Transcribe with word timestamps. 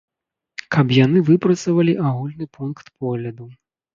Каб 0.75 0.87
яны 1.05 1.19
выпрацавалі 1.27 1.93
агульны 2.09 2.45
пункт 2.57 2.85
погляду. 3.03 3.51